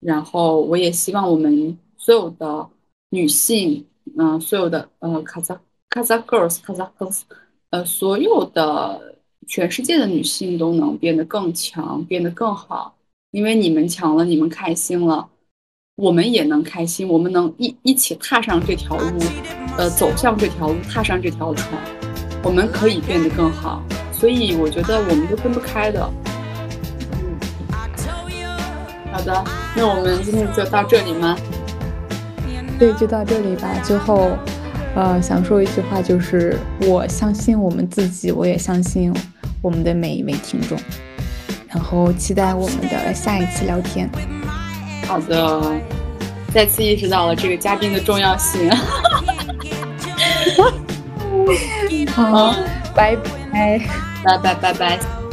[0.00, 2.68] 然后我也希望我们所有的
[3.08, 3.86] 女性，
[4.18, 7.22] 嗯，所有的呃卡扎卡扎 girls 卡扎 girls，
[7.70, 9.14] 呃，所有的。
[9.46, 12.96] 全世界的女性都能变得更强，变得更好，
[13.30, 15.28] 因为你们强了，你们开心了，
[15.96, 19.18] 我们也能开心，我们能一一起踏上这条路，
[19.76, 21.78] 呃，走向这条路，踏上这条船，
[22.42, 23.82] 我们可以变得更好。
[24.10, 26.10] 所以我觉得我们是分不开的。
[27.12, 27.38] 嗯，
[29.12, 29.44] 好的，
[29.76, 31.36] 那我们今天就到这里吗？
[32.78, 33.68] 对，就到这里吧。
[33.82, 34.36] 最后，
[34.94, 39.14] 呃，想说一句话，就是我相信我们自己，我也相信。
[39.62, 40.78] 我们的每一位听众，
[41.70, 44.10] 然后期待我们的下一次聊天。
[45.06, 45.80] 好的，
[46.52, 48.68] 再次意识到了这个嘉宾的重要性。
[52.12, 52.54] 好，
[52.94, 53.16] 拜
[53.50, 53.80] 拜，
[54.22, 55.23] 拜拜拜拜。